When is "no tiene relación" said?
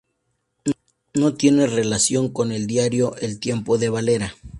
1.13-2.29